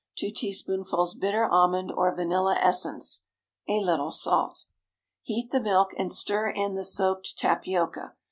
[0.17, 3.25] 2 teaspoonfuls bitter almond or vanilla essence.
[3.69, 4.65] A little salt.
[5.21, 8.15] Heat the milk, and stir in the soaked tapioca.